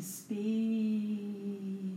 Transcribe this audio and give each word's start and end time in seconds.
Expire. 0.00 1.92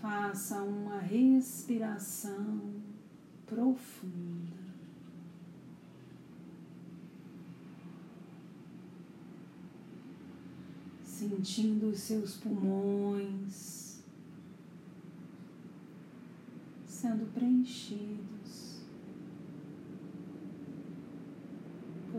Faça 0.00 0.62
uma 0.62 0.98
respiração 1.00 2.80
profunda. 3.44 4.56
Sentindo 11.04 11.90
os 11.90 11.98
seus 12.00 12.38
pulmões 12.38 14.02
sendo 16.86 17.30
preenchidos 17.34 18.69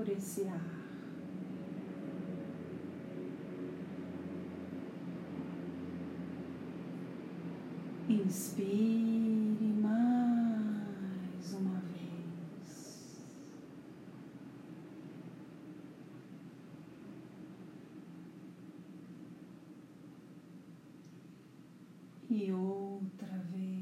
por 0.02 0.10
esse 0.10 0.48
ar. 0.48 0.60
Inspire 8.10 9.74
mais 9.80 11.54
uma 11.54 11.80
vez. 11.82 13.22
E 22.28 22.52
outra 22.52 23.38
vez. 23.54 23.82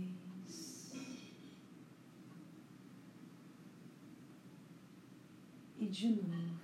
E 5.80 5.86
de 5.88 6.10
novo. 6.10 6.60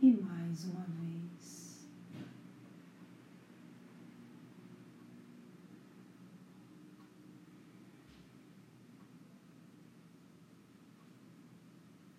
e 0.00 0.12
mais 0.12 0.64
uma 0.64 0.84
vez. 0.84 1.86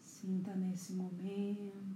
Sinta 0.01 0.55
nesse 0.55 0.93
momento 0.93 1.88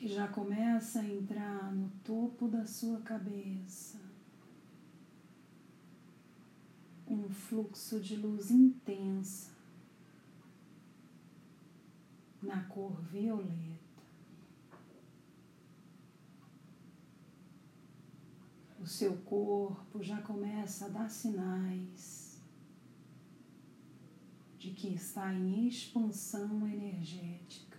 que 0.00 0.08
já 0.08 0.26
começa 0.26 1.00
a 1.00 1.06
entrar 1.06 1.70
no 1.74 1.90
topo 2.02 2.48
da 2.48 2.64
sua 2.64 3.02
cabeça 3.02 4.00
um 7.06 7.28
fluxo 7.28 8.00
de 8.00 8.16
luz 8.16 8.50
intensa 8.50 9.50
na 12.40 12.62
cor 12.62 12.98
violeta. 13.02 14.02
O 18.80 18.86
seu 18.86 19.18
corpo 19.18 20.02
já 20.02 20.22
começa 20.22 20.86
a 20.86 20.88
dar 20.88 21.10
sinais 21.10 22.40
de 24.58 24.70
que 24.70 24.94
está 24.94 25.34
em 25.34 25.68
expansão 25.68 26.66
energética. 26.66 27.69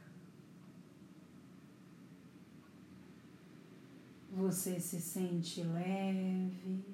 Você 4.34 4.80
se 4.80 5.02
sente 5.02 5.62
leve, 5.62 6.86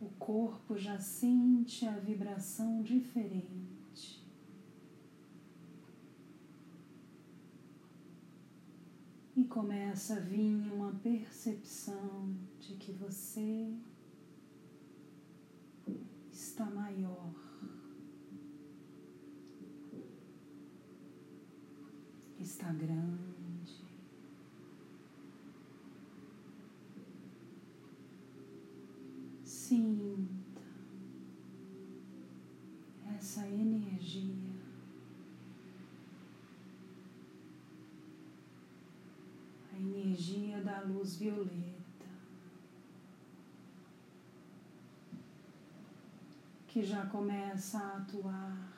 o 0.00 0.08
corpo 0.18 0.78
já 0.78 0.98
sente 0.98 1.86
a 1.86 1.98
vibração 1.98 2.82
diferente. 2.82 4.26
E 9.36 9.44
começa 9.44 10.16
a 10.16 10.20
vir 10.20 10.72
uma 10.72 10.92
percepção 10.94 12.34
de 12.58 12.74
que 12.76 12.90
você 12.92 13.70
está 16.32 16.64
maior. 16.64 17.32
Está 22.40 22.72
grande. 22.72 23.31
Sinta 29.72 30.60
essa 33.16 33.48
energia. 33.48 34.52
A 39.72 39.78
energia 39.78 40.60
da 40.60 40.80
luz 40.80 41.16
violeta. 41.16 42.06
Que 46.68 46.84
já 46.84 47.06
começa 47.06 47.78
a 47.78 47.96
atuar 47.96 48.74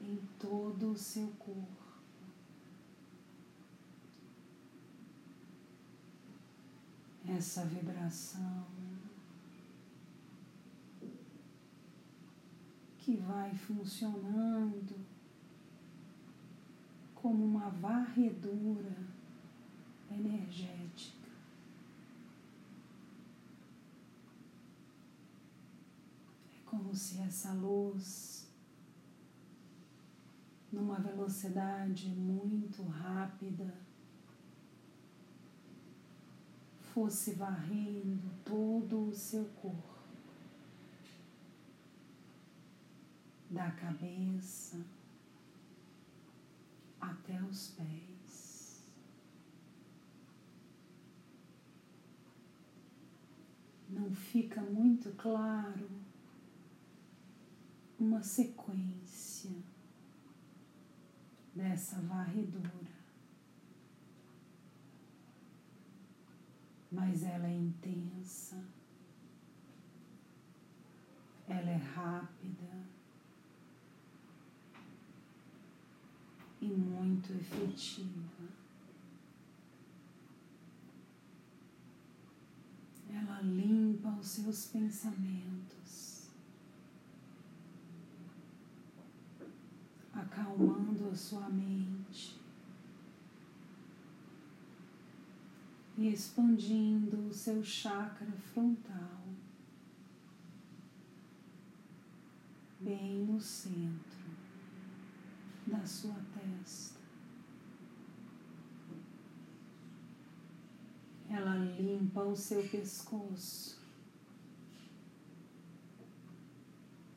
em 0.00 0.18
todo 0.38 0.92
o 0.92 0.96
seu 0.96 1.28
corpo. 1.38 1.85
Essa 7.28 7.64
vibração 7.64 8.64
que 12.98 13.16
vai 13.16 13.54
funcionando 13.54 14.96
como 17.14 17.44
uma 17.44 17.70
varredura 17.70 18.96
energética. 20.10 21.28
É 26.54 26.60
como 26.64 26.94
se 26.94 27.18
essa 27.20 27.52
luz, 27.52 28.48
numa 30.72 30.98
velocidade 30.98 32.08
muito 32.08 32.82
rápida, 32.82 33.85
fosse 36.96 37.34
varrendo 37.34 38.30
todo 38.42 39.08
o 39.08 39.14
seu 39.14 39.44
corpo, 39.60 39.98
da 43.50 43.70
cabeça 43.72 44.82
até 46.98 47.38
os 47.42 47.72
pés. 47.72 48.82
Não 53.90 54.10
fica 54.14 54.62
muito 54.62 55.10
claro 55.18 55.90
uma 58.00 58.22
sequência 58.22 59.50
dessa 61.54 62.00
varredura. 62.00 62.95
Mas 66.96 67.22
ela 67.24 67.46
é 67.46 67.54
intensa, 67.54 68.64
ela 71.46 71.70
é 71.70 71.76
rápida 71.76 72.86
e 76.58 76.68
muito 76.68 77.34
efetiva. 77.34 78.48
Ela 83.10 83.42
limpa 83.42 84.08
os 84.18 84.28
seus 84.28 84.64
pensamentos, 84.68 86.30
acalmando 90.14 91.10
a 91.10 91.14
sua 91.14 91.46
mente. 91.50 92.45
Expandindo 96.08 97.28
o 97.28 97.32
seu 97.32 97.62
chakra 97.64 98.32
frontal, 98.52 99.22
bem 102.80 103.24
no 103.24 103.40
centro 103.40 104.30
da 105.66 105.84
sua 105.84 106.16
testa. 106.34 107.00
Ela 111.28 111.56
limpa 111.56 112.22
o 112.22 112.36
seu 112.36 112.62
pescoço, 112.68 113.76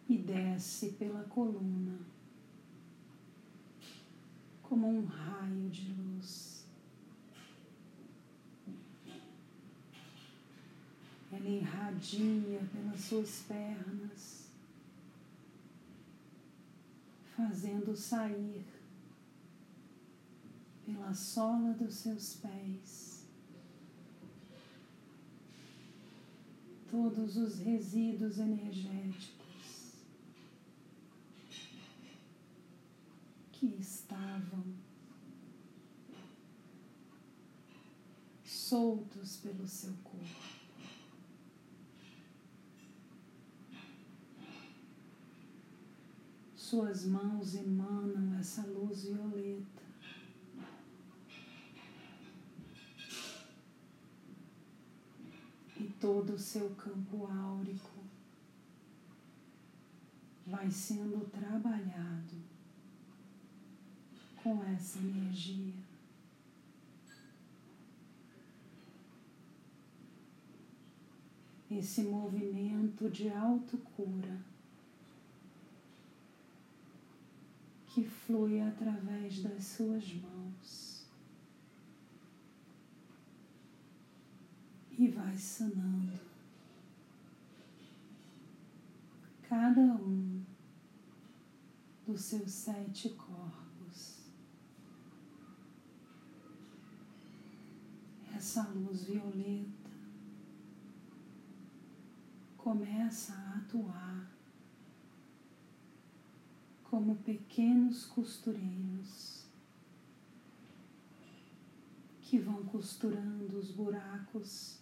e 0.09 0.17
desce 0.17 0.93
pela 0.93 1.23
coluna 1.25 1.99
como 4.63 4.87
um 4.87 5.05
raio 5.05 5.69
de 5.69 5.93
luz. 5.93 6.48
Ela 11.31 11.47
irradia 11.47 12.61
pelas 12.71 13.01
suas 13.01 13.43
pernas, 13.47 14.49
fazendo 17.35 17.95
sair 17.95 18.65
pela 20.85 21.13
sola 21.13 21.73
dos 21.73 21.93
seus 21.93 22.35
pés 22.37 23.19
todos 26.89 27.37
os 27.37 27.59
resíduos 27.59 28.39
energéticos 28.39 29.93
que 33.51 33.67
estavam 33.79 34.63
soltos 38.43 39.37
pelo 39.37 39.67
seu 39.67 39.93
corpo. 40.03 40.58
Suas 46.69 47.03
mãos 47.03 47.55
emanam 47.55 48.39
essa 48.39 48.61
luz 48.61 49.05
violeta. 49.05 49.81
E 55.79 55.83
todo 55.99 56.33
o 56.33 56.37
seu 56.37 56.69
campo 56.75 57.25
áurico 57.25 58.03
vai 60.45 60.69
sendo 60.69 61.27
trabalhado 61.31 62.35
com 64.43 64.63
essa 64.65 64.99
energia. 64.99 65.73
Esse 71.71 72.03
movimento 72.03 73.09
de 73.09 73.27
autocura 73.27 74.37
que 77.99 78.07
flui 78.07 78.61
através 78.61 79.41
das 79.41 79.61
suas 79.61 80.13
mãos 80.13 81.05
e 84.97 85.09
vai 85.09 85.35
sanando 85.35 86.19
cada 89.41 89.81
um 89.81 90.41
dos 92.07 92.21
seus 92.21 92.51
sete 92.51 93.09
corpos. 93.09 94.19
Essa 98.33 98.63
luz 98.69 99.03
violeta 99.03 99.89
começa 102.57 103.33
a 103.33 103.57
atuar 103.57 104.38
como 106.99 107.15
pequenos 107.15 108.07
costureiros 108.07 109.45
que 112.23 112.37
vão 112.37 112.65
costurando 112.65 113.57
os 113.57 113.71
buracos 113.71 114.79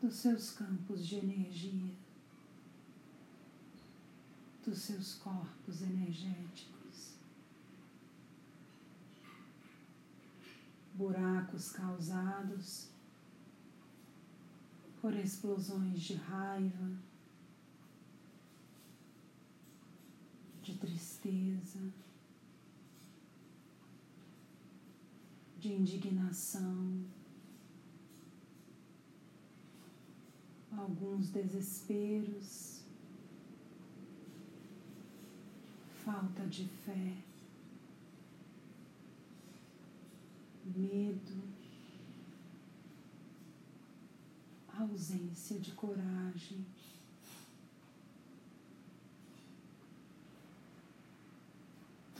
dos 0.00 0.14
seus 0.14 0.50
campos 0.50 1.06
de 1.06 1.18
energia, 1.18 1.94
dos 4.66 4.80
seus 4.80 5.14
corpos 5.14 5.82
energéticos. 5.82 7.14
Buracos 10.94 11.70
causados 11.70 12.88
por 15.00 15.14
explosões 15.14 16.00
de 16.00 16.14
raiva, 16.14 16.90
de 20.69 20.69
tristeza, 20.80 21.78
de 25.58 25.72
indignação, 25.72 27.04
alguns 30.72 31.28
desesperos, 31.28 32.82
falta 36.02 36.46
de 36.46 36.66
fé, 36.66 37.16
medo, 40.64 41.42
ausência 44.78 45.58
de 45.58 45.72
coragem. 45.72 46.64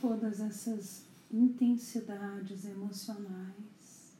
Todas 0.01 0.39
essas 0.39 1.05
intensidades 1.31 2.65
emocionais 2.65 4.17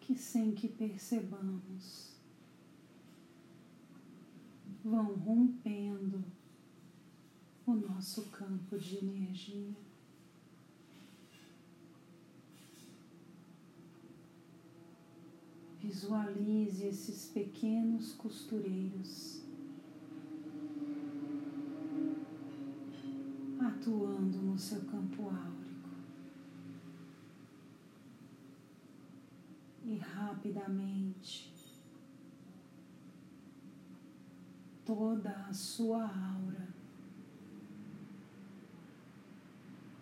que, 0.00 0.16
sem 0.16 0.52
que 0.52 0.66
percebamos, 0.66 2.16
vão 4.82 5.14
rompendo 5.14 6.24
o 7.66 7.74
nosso 7.74 8.22
campo 8.30 8.78
de 8.78 8.96
energia. 8.96 9.76
Visualize 15.80 16.82
esses 16.84 17.26
pequenos 17.26 18.12
costureiros 18.14 19.41
atuando 23.82 24.38
no 24.38 24.56
seu 24.56 24.80
campo 24.82 25.28
áurico. 25.28 25.88
E 29.84 29.96
rapidamente 29.96 31.52
toda 34.84 35.30
a 35.30 35.52
sua 35.52 36.04
aura 36.04 36.68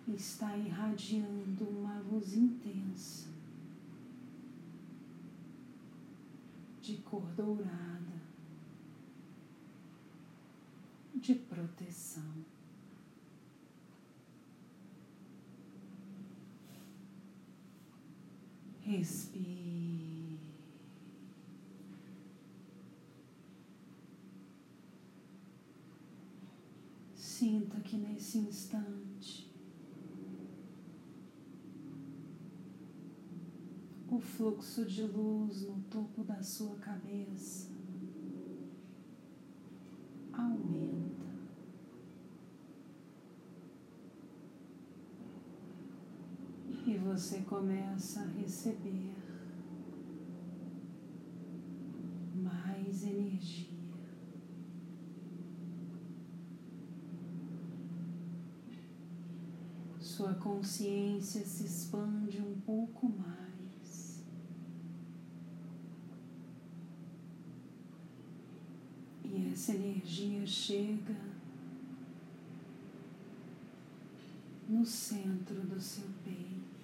está 0.09 0.55
irradiando 0.57 1.65
uma 1.65 1.99
luz 2.01 2.35
intensa 2.35 3.31
de 6.83 6.97
cor 6.99 7.25
dourada 7.35 8.21
de 11.15 11.35
proteção. 11.35 12.60
Respire. 18.91 20.37
Sinta 27.15 27.81
que 27.83 27.97
nesse 27.97 28.39
instante 28.39 29.49
o 34.09 34.19
fluxo 34.19 34.85
de 34.85 35.05
luz 35.05 35.63
no 35.63 35.81
topo 35.89 36.25
da 36.25 36.43
sua 36.43 36.75
cabeça 36.79 37.71
aumenta. 40.33 41.21
e 46.91 46.99
você 47.21 47.41
começa 47.41 48.23
a 48.23 48.25
receber 48.25 49.15
mais 52.35 53.03
energia. 53.03 53.69
Sua 59.99 60.33
consciência 60.33 61.45
se 61.45 61.65
expande 61.65 62.41
um 62.41 62.59
pouco 62.63 63.07
mais. 63.07 64.25
E 69.23 69.53
essa 69.53 69.75
energia 69.75 70.47
chega 70.47 71.21
no 74.67 74.87
centro 74.87 75.61
do 75.67 75.79
seu 75.79 76.09
peito. 76.25 76.80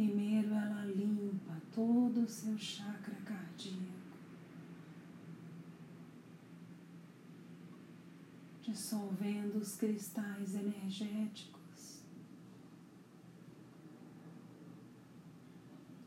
Primeiro 0.00 0.54
ela 0.54 0.80
todo 1.74 2.22
o 2.22 2.26
seu 2.26 2.56
chakra 2.56 3.14
cardíaco. 3.16 4.16
Dissolvendo 8.62 9.58
os 9.58 9.76
cristais 9.76 10.54
energéticos 10.54 12.00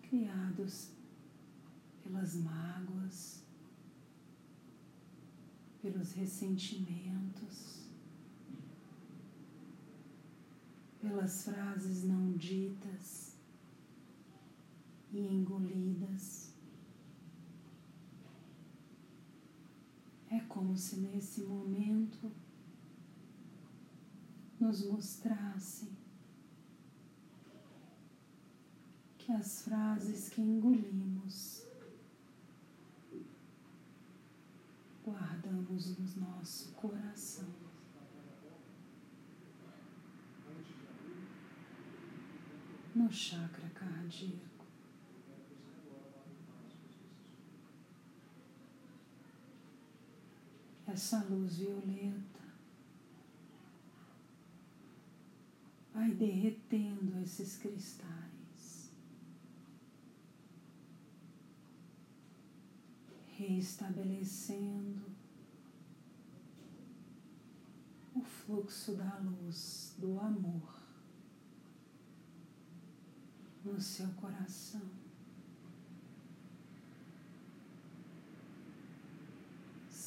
criados 0.02 0.90
pelas 2.04 2.34
mágoas, 2.34 3.44
pelos 5.84 6.14
ressentimentos, 6.14 7.84
pelas 11.00 11.44
frases 11.44 12.04
não 12.04 12.32
ditas 12.32 13.33
e 15.14 15.20
engolidas. 15.20 16.52
É 20.30 20.40
como 20.42 20.76
se 20.76 20.98
nesse 20.98 21.42
momento 21.42 22.32
nos 24.60 24.86
mostrasse 24.88 25.92
que 29.20 29.32
as 29.32 29.62
frases 29.62 30.30
que 30.30 30.42
engolimos 30.42 31.64
guardamos 35.06 35.98
no 35.98 36.22
nosso 36.22 36.72
coração. 36.74 37.48
No 42.96 43.12
chakra 43.12 43.70
cardíaco. 43.70 44.53
Essa 50.94 51.24
luz 51.24 51.58
violeta 51.58 52.44
vai 55.92 56.12
derretendo 56.12 57.18
esses 57.20 57.58
cristais. 57.58 58.14
reestabelecendo 63.36 65.04
o 68.16 68.22
fluxo 68.22 68.96
da 68.96 69.18
luz, 69.18 69.96
do 69.98 70.20
amor 70.20 70.80
no 73.66 73.82
seu 73.82 74.08
coração. 74.14 75.03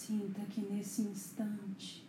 Sinta 0.07 0.41
que 0.43 0.61
nesse 0.61 1.03
instante 1.03 2.07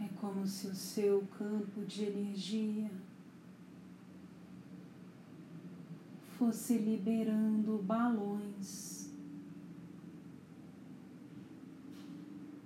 é 0.00 0.06
como 0.20 0.46
se 0.46 0.68
o 0.68 0.74
seu 0.76 1.26
campo 1.36 1.84
de 1.84 2.04
energia 2.04 2.88
fosse 6.38 6.78
liberando 6.78 7.78
balões 7.78 9.10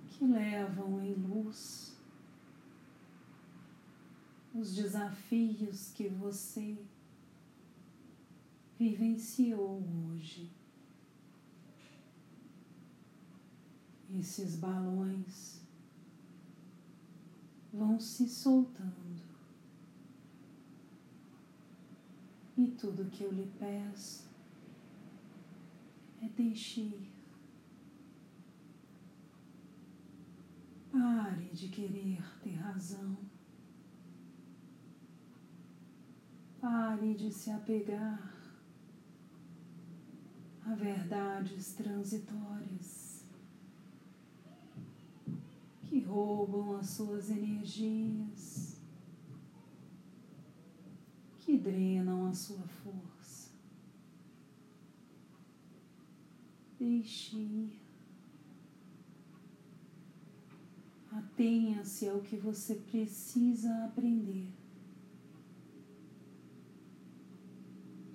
que 0.09 0.23
levam 0.23 1.01
em 1.01 1.15
luz 1.15 1.99
os 4.53 4.75
desafios 4.75 5.91
que 5.93 6.07
você 6.07 6.77
vivenciou 8.77 9.83
hoje. 10.11 10.60
Esses 14.19 14.57
balões 14.57 15.61
vão 17.73 17.99
se 17.99 18.27
soltando. 18.27 19.21
E 22.57 22.67
tudo 22.67 23.09
que 23.09 23.23
eu 23.23 23.31
lhe 23.31 23.49
peço 23.57 24.29
é 26.21 26.27
deixe 26.27 26.81
ir. 26.81 27.11
Pare 30.91 31.49
de 31.53 31.69
querer 31.69 32.21
ter 32.43 32.55
razão. 32.55 33.17
Pare 36.59 37.15
de 37.15 37.31
se 37.31 37.49
apegar 37.49 38.31
a 40.63 40.75
verdades 40.75 41.73
transitórias 41.73 43.00
que 45.91 45.99
roubam 45.99 46.77
as 46.77 46.87
suas 46.91 47.29
energias 47.29 48.79
que 51.39 51.57
drenam 51.57 52.27
a 52.27 52.33
sua 52.33 52.65
força. 52.65 53.51
Deixe 56.79 57.35
ir. 57.35 57.81
Atenha-se 61.11 62.07
ao 62.07 62.21
que 62.21 62.37
você 62.37 62.75
precisa 62.75 63.83
aprender. 63.83 64.47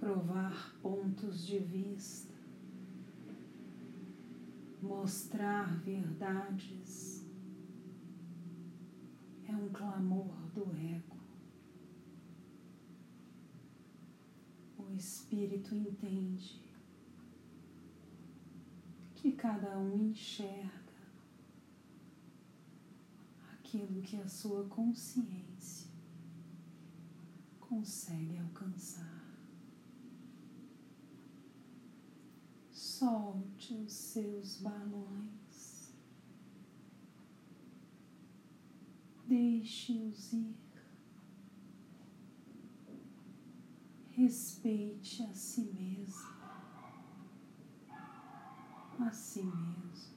Provar 0.00 0.75
pontos 0.80 1.47
de 1.47 1.59
vista. 1.59 2.33
Mostrar 4.80 5.78
verdades. 5.80 7.25
É 9.49 9.55
um 9.55 9.69
clamor 9.69 10.35
do 10.55 10.75
ego. 10.76 11.17
o 14.79 14.95
Espírito 14.95 15.75
entende 15.75 16.61
que 19.15 19.33
cada 19.33 19.79
um 19.79 20.11
enxerga 20.11 20.71
aquilo 23.53 24.00
que 24.03 24.17
a 24.17 24.29
sua 24.29 24.65
consciência 24.69 25.91
consegue 27.59 28.38
alcançar. 28.38 29.25
Solte 32.71 33.75
os 33.75 33.93
seus 33.93 34.59
balões, 34.61 35.46
deixe-os 39.37 40.33
ir. 40.33 40.57
respeite 44.12 45.23
a 45.25 45.35
si 45.35 45.61
mesmo, 45.61 46.33
a 48.99 49.11
si 49.11 49.43
mesmo. 49.43 50.16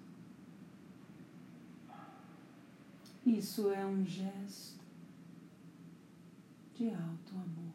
Isso 3.26 3.70
é 3.72 3.86
um 3.86 4.06
gesto 4.06 4.80
de 6.74 6.90
alto 6.90 7.36
amor. 7.36 7.74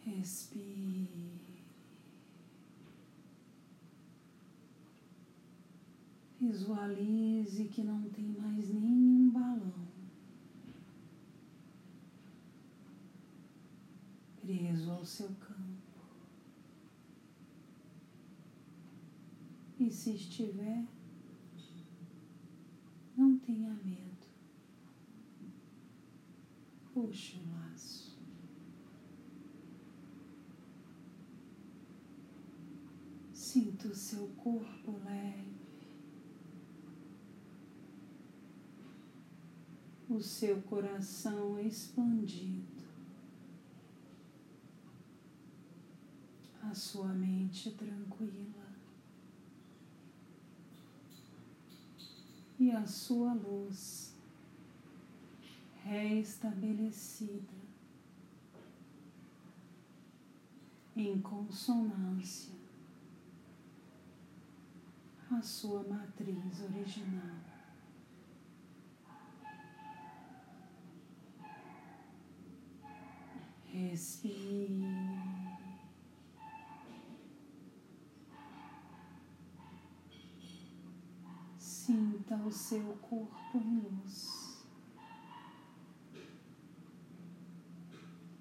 Respire. 0.00 1.03
Visualize 6.46 7.68
que 7.68 7.82
não 7.82 8.02
tem 8.10 8.26
mais 8.26 8.68
nenhum 8.68 9.30
balão 9.30 9.88
preso 14.42 14.90
ao 14.90 15.02
seu 15.06 15.28
campo. 15.36 16.04
E 19.78 19.90
se 19.90 20.10
estiver, 20.10 20.84
não 23.16 23.38
tenha 23.38 23.72
medo. 23.82 24.26
Puxe 26.92 27.38
o 27.38 27.50
laço. 27.52 28.18
Sinta 33.32 33.88
o 33.88 33.94
seu 33.94 34.28
corpo 34.36 35.00
leve. 35.04 35.63
O 40.14 40.22
seu 40.22 40.62
coração 40.62 41.58
expandido, 41.58 42.64
a 46.62 46.74
sua 46.74 47.08
mente 47.08 47.70
tranquila. 47.72 48.64
e 52.56 52.70
a 52.70 52.86
sua 52.86 53.34
luz 53.34 54.14
reestabelecida 55.82 57.52
em 60.96 61.20
consonância 61.20 62.54
à 65.30 65.42
sua 65.42 65.82
matriz 65.82 66.62
original. 66.62 67.53
Respire. 73.74 74.86
Sinta 81.58 82.36
o 82.36 82.52
seu 82.52 82.94
corpo 83.02 83.58
em 83.58 83.80
luz, 83.80 84.64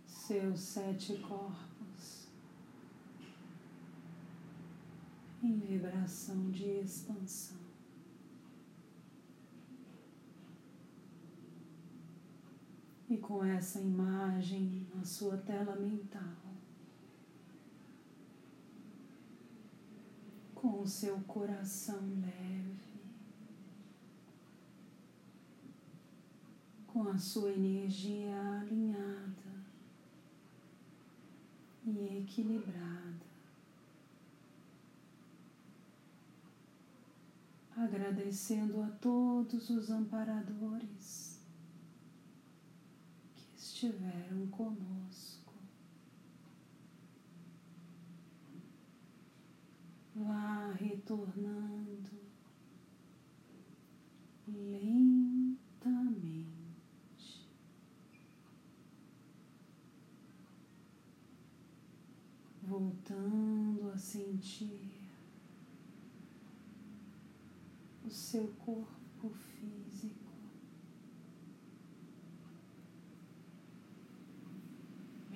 seus 0.06 0.60
sete 0.60 1.18
corpos 1.18 2.28
em 5.42 5.58
vibração 5.58 6.52
de 6.52 6.63
expansão. 6.63 7.58
E 13.10 13.18
com 13.34 13.44
essa 13.44 13.82
imagem 13.82 14.86
na 14.94 15.04
sua 15.04 15.36
tela 15.38 15.75
mental, 15.75 16.38
com 20.54 20.82
o 20.82 20.88
seu 20.88 21.20
coração 21.22 22.00
leve, 22.22 22.78
com 26.86 27.08
a 27.08 27.18
sua 27.18 27.52
energia 27.52 28.40
alinhada 28.62 29.66
e 31.84 32.20
equilibrada. 32.20 33.25
Agradecendo 37.75 38.80
a 38.84 38.90
todos 39.02 39.72
os 39.72 39.90
amparadores 39.90 41.33
estiveram 43.84 44.48
conosco. 44.48 45.54
Vá 50.16 50.72
retornando 50.80 52.12
lentamente. 54.48 55.44
voltando 62.66 63.92
a 63.94 63.98
sentir 63.98 65.12
o 68.04 68.10
seu 68.10 68.48
corpo 68.66 69.30
físico. 69.30 70.23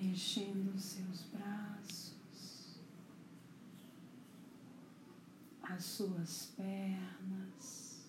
Mexendo 0.08 0.74
os 0.74 0.84
seus 0.84 1.24
braços, 1.34 2.80
as 5.62 5.84
suas 5.84 6.54
pernas, 6.56 8.08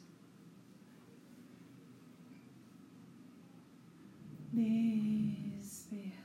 despertando. 4.52 6.18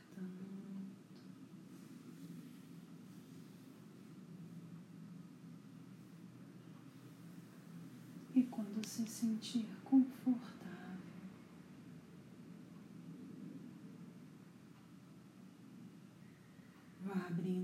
quando 8.52 8.86
se 8.86 9.08
sentir 9.08 9.66
confortável, 9.84 10.63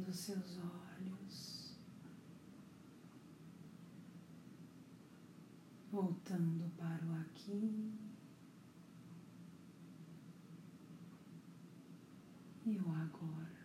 abrindo 0.09 0.13
seus 0.13 0.57
olhos, 0.57 1.77
voltando 5.91 6.69
para 6.77 7.05
o 7.05 7.13
aqui 7.21 7.93
e 12.65 12.77
o 12.77 12.89
agora. 12.89 13.58